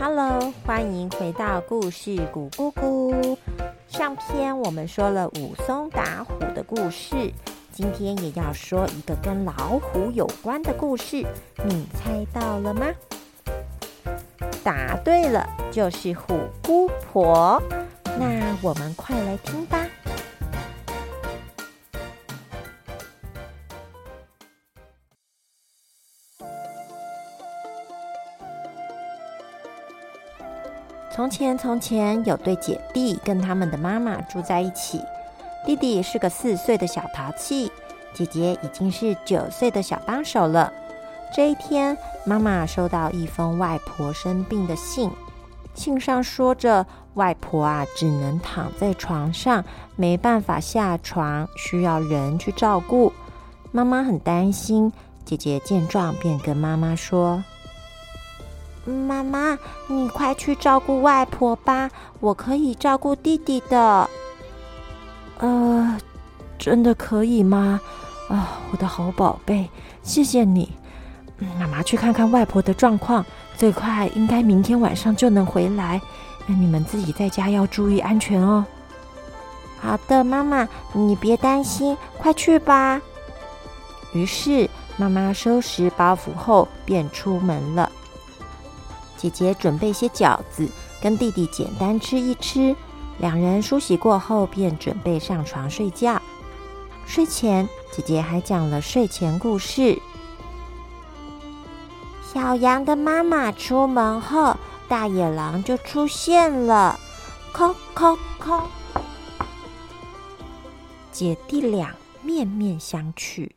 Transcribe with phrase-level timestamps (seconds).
[0.00, 3.36] Hello，欢迎回到故事谷姑姑。
[3.88, 7.32] 上篇我们说了武松打虎的故事，
[7.72, 11.26] 今天也要说一个跟老虎有关的故事。
[11.64, 12.86] 你猜到了吗？
[14.62, 17.60] 答对了，就是虎姑婆。
[18.04, 19.84] 那我们快来听吧。
[31.18, 35.02] 从前，从前有对姐弟跟他们的妈妈住在一起。
[35.66, 37.72] 弟弟是个四岁的小淘气，
[38.14, 40.72] 姐姐已经是九岁的小帮手了。
[41.34, 45.10] 这一天，妈妈收到一封外婆生病的信，
[45.74, 49.64] 信上说着外婆啊只能躺在床上，
[49.96, 53.12] 没办法下床，需要人去照顾。
[53.72, 54.92] 妈妈很担心，
[55.24, 57.42] 姐姐见状便跟妈妈说。
[58.90, 61.90] 妈妈，你快去照顾外婆吧，
[62.20, 64.08] 我可以照顾弟弟的。
[65.38, 65.98] 呃，
[66.58, 67.80] 真的可以吗？
[68.28, 69.68] 啊，我的好宝贝，
[70.02, 70.72] 谢谢你。
[71.58, 73.24] 妈妈去看看外婆的状况，
[73.56, 76.00] 最快应该明天晚上就能回来。
[76.46, 78.64] 那你们自己在家要注意安全哦。
[79.80, 83.00] 好的，妈妈，你别担心，快去吧。
[84.12, 87.92] 于是妈妈收拾包袱后便出门了。
[89.18, 90.66] 姐姐准备些饺子，
[91.02, 92.74] 跟弟弟简单吃一吃。
[93.18, 96.22] 两人梳洗过后，便准备上床睡觉。
[97.04, 100.00] 睡前，姐姐还讲了睡前故事。
[102.22, 107.00] 小羊的妈妈出门后，大野狼就出现了。
[107.52, 108.62] 叩叩叩，
[111.10, 113.50] 姐弟俩面面相觑。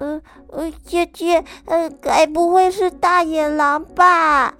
[0.00, 4.54] 呃呃，姐姐，呃，该不会是大野狼吧？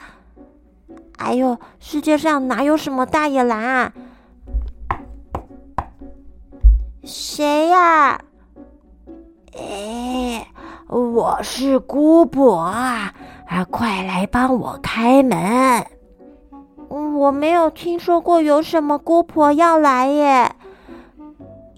[1.17, 3.93] 哎呦，世界上哪有什么大野狼啊？
[7.05, 8.21] 谁呀？
[9.59, 10.47] 哎，
[10.89, 13.15] 我是姑婆啊！
[13.49, 15.87] 啊，快来帮我开门！
[16.89, 20.55] 我没有听说过有什么姑婆要来耶。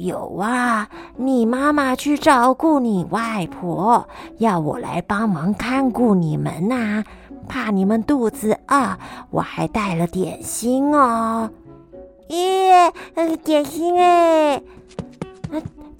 [0.04, 4.04] 有啊，你妈妈去照顾你外婆，
[4.38, 7.04] 要我来帮忙看顾你们呐，
[7.48, 8.98] 怕你们肚子饿，
[9.30, 11.48] 我还带了点心哦。
[12.28, 12.92] 耶，
[13.44, 14.60] 点心哎！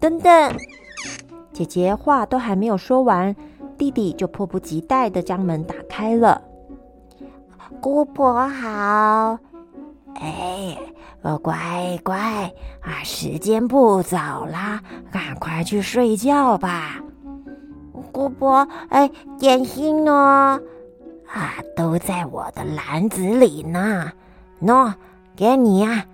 [0.00, 0.56] 等等，
[1.52, 3.36] 姐姐话都还没有说完，
[3.78, 6.42] 弟弟就迫不及待的将门打开了。
[7.80, 9.38] 姑婆好，
[10.20, 10.78] 哎。
[11.22, 12.18] 呃，乖乖
[12.80, 14.80] 啊，时间不早啦，
[15.12, 17.00] 赶快去睡觉吧。
[18.10, 19.08] 姑婆，哎，
[19.38, 20.60] 点心呢？
[21.28, 24.10] 啊，都在我的篮子里呢。
[24.60, 24.92] 喏，
[25.36, 26.04] 给你呀。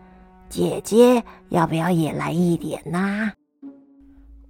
[0.51, 3.33] 姐姐，要不要也来一点呢？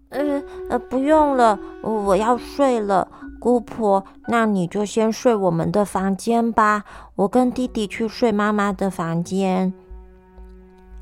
[0.09, 3.07] 呃呃，不用了，我要睡了。
[3.39, 6.85] 姑婆，那你就先睡我们的房间吧，
[7.15, 9.73] 我跟弟弟去睡妈妈的房间。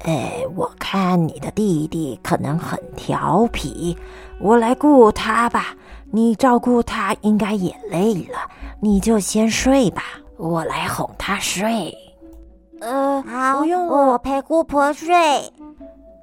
[0.05, 3.97] 哎，我看你的弟弟可能很调皮，
[4.41, 5.75] 我来顾他吧。
[6.13, 8.39] 你照顾他应该也累了，
[8.81, 10.03] 你就先睡吧，
[10.37, 11.93] 我来哄他睡。
[12.81, 15.15] 呃，好，不用我陪姑婆睡。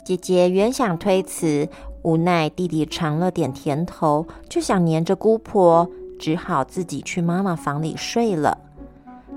[0.05, 1.67] 姐姐原想推辞，
[2.03, 5.89] 无奈弟弟尝了点甜头，就想黏着姑婆，
[6.23, 8.57] 只好自己去妈妈房里睡了。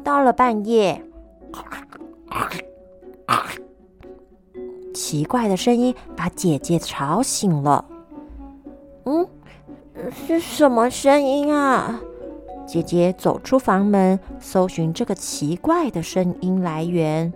[0.04, 1.02] 到了半夜。
[4.94, 7.84] 奇怪的声音把姐姐吵醒了。
[9.04, 9.26] 嗯，
[10.12, 12.00] 是什么声音啊？
[12.68, 17.32] 姐姐走出房门，搜寻这个奇怪的声音来源。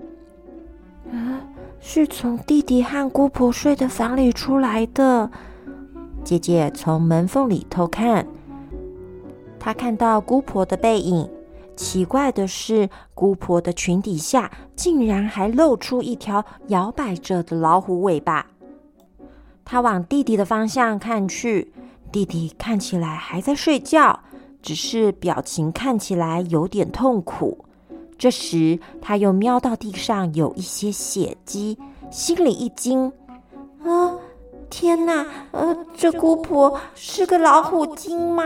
[1.11, 1.43] 啊，
[1.81, 5.29] 是从弟弟和姑婆睡的房里出来的。
[6.23, 8.25] 姐姐从门缝里偷看，
[9.61, 11.29] 她看到姑婆的背影。
[11.77, 18.47] 奇怪的是，姑婆的裙底下竟然还露出一条摇摆着的老虎尾巴。
[19.65, 21.73] 她往弟弟的方向看去，
[22.11, 24.21] 弟弟看起来还在睡觉，
[24.61, 27.65] 只是表情看起来有点痛苦。
[28.19, 31.79] 这时，他又瞄到地上有一些血迹，
[32.11, 33.11] 心里一惊
[33.83, 34.13] ：“啊，
[34.69, 35.25] 天哪！
[35.53, 38.45] 呃，这姑婆是个老虎精吗？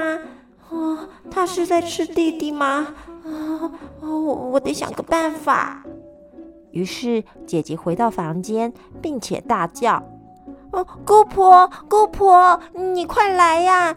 [0.75, 2.89] 啊，他是在吃弟弟吗？”
[3.25, 3.71] 啊！
[4.03, 5.83] 我我得想个办法。
[6.73, 10.03] 于是姐姐回到房间，并且大叫
[10.73, 13.97] ：“哦，姑婆，姑婆，你快来呀！”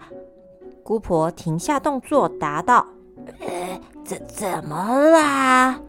[0.83, 2.85] 姑婆停下动作，答道
[3.41, 5.79] ：“呃，怎怎么啦？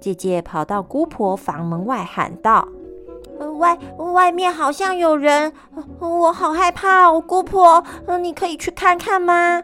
[0.00, 2.66] 姐姐跑到姑婆房门外喊道
[3.58, 5.52] ：“外外面好像有人，
[6.00, 7.20] 我好害怕哦！
[7.20, 7.84] 姑婆，
[8.20, 9.62] 你可以去看看吗？”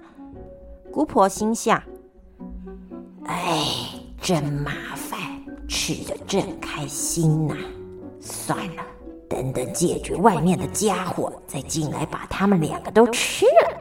[0.93, 1.81] 姑婆心想
[3.27, 3.65] ：“哎，
[4.21, 5.19] 真麻烦，
[5.69, 7.55] 吃的正开心呐！
[8.21, 8.83] 算了，
[9.29, 13.81] 等等解决外面的家伙，再进来把他们两个都吃了。”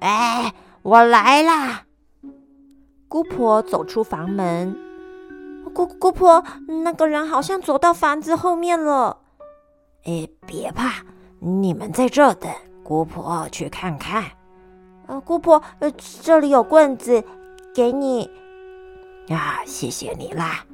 [0.00, 0.52] 哎，
[0.82, 1.84] 我来啦！
[3.08, 4.76] 姑婆走出房门，
[5.74, 6.42] 姑姑婆，
[6.82, 9.18] 那个人好像走到房子后面了。
[10.04, 11.04] 哎，别怕，
[11.38, 12.50] 你们在这等，
[12.82, 14.24] 姑婆去看看。
[15.06, 15.90] 呃，姑婆，呃，
[16.22, 17.22] 这里有棍子，
[17.74, 18.28] 给你。
[19.28, 20.64] 啊，谢谢你啦。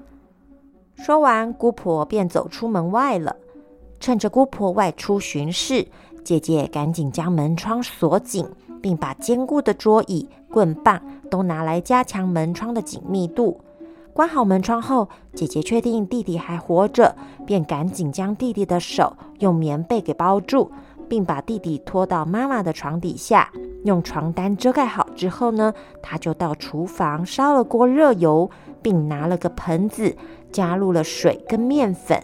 [0.97, 3.37] 说完，姑婆便走出门外了。
[4.01, 5.87] 趁着姑婆外出巡视，
[6.25, 8.47] 姐姐赶紧将门窗锁紧，
[8.81, 11.01] 并把坚固的桌椅、棍棒
[11.31, 13.61] 都拿来加强门窗的紧密度。
[14.13, 17.15] 关好门窗后，姐姐确定弟弟还活着，
[17.47, 20.71] 便赶紧将弟弟的手用棉被给包住。
[21.13, 23.51] 并把弟弟拖到妈妈的床底下，
[23.85, 28.51] 用床单遮盖好之后呢，他就到厨房烧了锅热油，
[28.81, 30.17] 并拿了个盆子，
[30.51, 32.19] 加入了水跟面粉。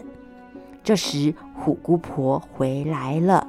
[0.83, 3.47] 这时，虎姑婆回来了。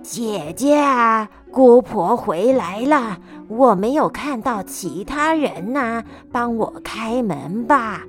[0.00, 8.04] 姐姐啊，姑婆回来了，我没有看到其他人呐，帮我开门吧。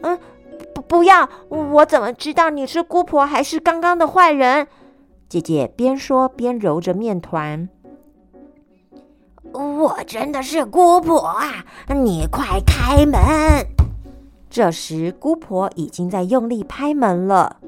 [0.00, 0.18] 嗯。
[0.90, 1.30] 不不要！
[1.48, 4.66] 我怎么知道你是姑婆还是刚刚的坏人？
[5.28, 7.68] 姐姐边说边揉着面团。
[9.52, 11.64] 我真的是姑婆啊！
[11.88, 13.66] 你快开门！
[14.50, 17.58] 这时姑婆已经在用力拍门了。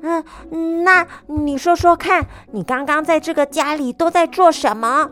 [0.00, 5.10] 嗯，那你说说看，你刚刚在这个家里都在做什么？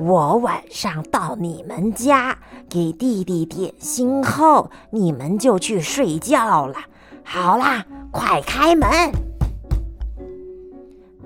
[0.00, 2.38] 我晚上到你们家
[2.70, 6.78] 给弟弟点心后，你们就去睡觉了。
[7.22, 8.88] 好啦，快开门。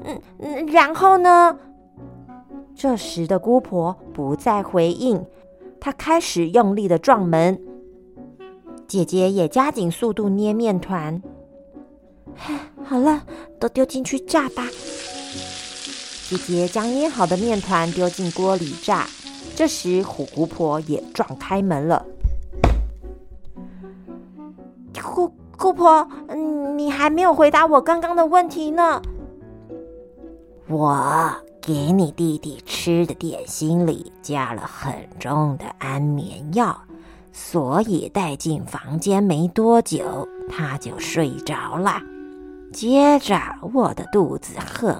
[0.04, 1.56] 嗯嗯，然后呢？
[2.74, 5.24] 这时的姑婆不再回应，
[5.80, 7.60] 她开始用力的撞门。
[8.88, 11.22] 姐姐也加紧速度捏面团。
[12.82, 13.22] 好了，
[13.60, 14.64] 都丢进去炸吧。
[16.36, 19.06] 姐姐将捏好的面团丢进锅里炸。
[19.54, 22.04] 这时，虎姑婆也撞开门了。
[25.00, 26.08] 姑姑婆，
[26.76, 29.00] 你还没有回答我刚刚的问题呢。
[30.66, 36.76] 我给你弟弟吃的点心里加了很重的安眠药，
[37.32, 42.00] 所以带进房间没多久他就睡着了。
[42.72, 43.38] 接着，
[43.72, 44.90] 我的肚子很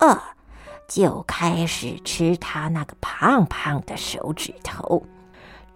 [0.00, 0.18] 饿。
[0.90, 5.00] 就开始吃他那个胖胖的手指头，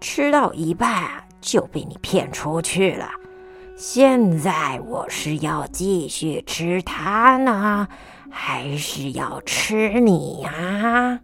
[0.01, 1.09] 吃到一半
[1.41, 3.09] 就被你骗出去了。
[3.77, 7.87] 现在我是要继续吃它呢，
[8.29, 11.21] 还是要吃你呀？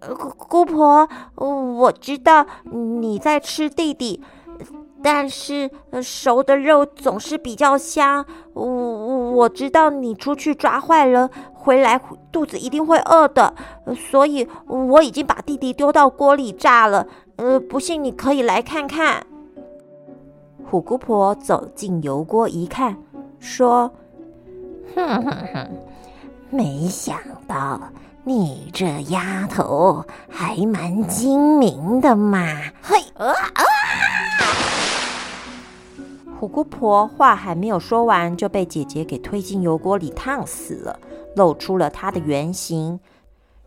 [0.00, 4.22] 姑姑婆，我知道你在吃弟弟。
[5.02, 5.70] 但是
[6.02, 8.26] 熟的肉总是比较香。
[8.54, 11.30] 我我知道你出去抓坏人
[11.66, 13.52] 回来肚子一定会饿的，
[14.08, 17.08] 所以我已经把弟弟丢到锅里炸了。
[17.34, 19.26] 呃，不信你可以来看看。
[20.70, 22.96] 虎姑婆走进油锅一看，
[23.40, 23.90] 说
[24.94, 25.68] ：“哼哼哼，
[26.50, 27.18] 没想
[27.48, 27.80] 到
[28.22, 32.46] 你这丫头还蛮精明的嘛！”
[32.80, 33.62] 嘿啊啊！
[36.38, 40.98] 虎姑婆话还没有说完，就被姐姐给推进油锅里烫死了，
[41.36, 42.98] 露出了它的原形。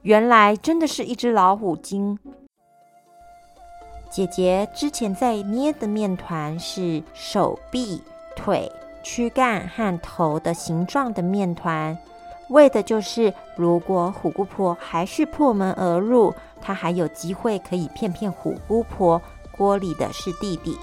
[0.01, 2.19] 原来真的是一只老虎精。
[4.09, 8.01] 姐姐之前在捏的面团是手臂、
[8.35, 8.71] 腿、
[9.03, 11.95] 躯干和头的形状的面团，
[12.49, 19.21] 为的就是如果虎姑婆还是破门而入，她还有机会可以骗骗虎姑婆，
[19.55, 20.75] 锅里的是弟弟。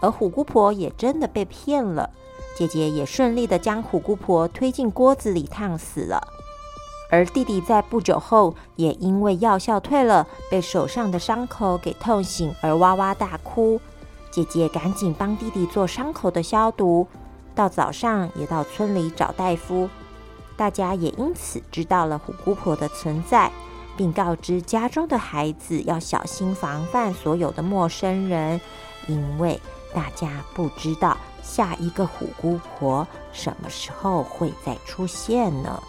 [0.00, 2.10] 而虎姑婆也真的被骗了，
[2.56, 6.26] 姐姐也顺利的将虎姑婆推进锅子里烫死了。
[7.10, 13.78] 而弟弟在不久后也因为药效退了，被手上的伤口给痛醒而哇哇大哭。
[14.30, 17.06] 姐姐赶紧帮弟弟做伤口的消毒，
[17.54, 19.88] 到早上也到村里找大夫。
[20.56, 23.52] 大家也因此知道了虎姑婆的存在，
[23.96, 28.58] 并告知家中的孩子要小心防范所有的陌生人，
[29.06, 29.60] 因为。
[29.94, 35.80] 大家不知道下一个虎姑婆什么时候会再出现呢？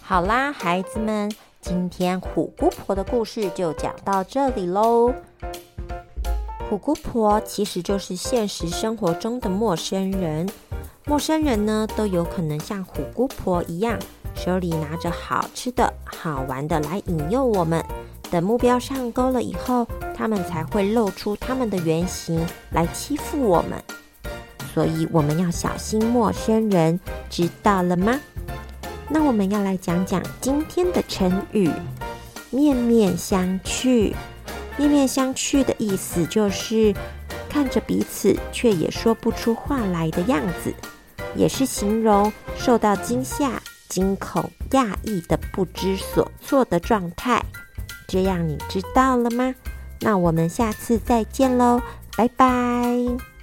[0.00, 1.30] 好啦孩子们
[1.60, 5.12] 今天虎姑婆的故事就讲到这里喽。
[6.70, 10.48] 虎姑婆其实就是现实生活中的陌生人。
[11.04, 13.96] 陌生人呢都有可能像虎姑婆一样
[14.34, 17.84] 手里拿着好吃的好玩的来引诱我们。
[18.36, 23.82] 等目标上钩了以后，他们才会露出他们的原形来欺负我们。
[24.74, 27.00] 所以我们要小心陌生人，
[27.30, 28.20] 知道了吗？
[29.08, 31.70] 那我们要来讲讲今天的成语
[32.52, 34.12] “面面相觑”。
[34.76, 36.94] 面面相觑的意思就是
[37.48, 40.74] 看着彼此却也说不出话来的样子，
[41.34, 47.42] 也是形容受到惊吓、惊恐、讶异的不知所措的状态。
[48.06, 49.54] 这样你知道了吗？
[50.00, 51.80] 那我们下次再见喽，
[52.16, 53.35] 拜拜。